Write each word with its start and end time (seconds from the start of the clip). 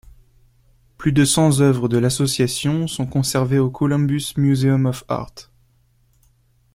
Plus 0.97 1.11
de 1.11 1.23
cent 1.23 1.61
oeuvres 1.61 1.87
de 1.87 1.99
l'association 1.99 2.87
sont 2.87 3.05
conservées 3.05 3.59
au 3.59 3.69
Columbus 3.69 4.33
Museum 4.35 4.87
of 4.87 5.03
Art. 5.09 5.51